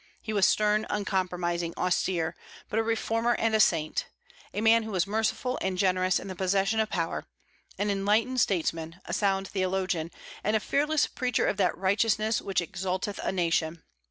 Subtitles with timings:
[0.19, 2.35] He was stern, uncompromising, austere,
[2.69, 4.07] but a reformer and a saint;
[4.51, 7.27] a man who was merciful and generous in the possession of power;
[7.77, 10.09] an enlightened statesman, a sound theologian,
[10.43, 13.83] and a fearless preacher of that righteousness which exalteth a nation.